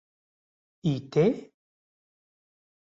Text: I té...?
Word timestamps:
I 0.93 0.95
té...? 1.17 1.27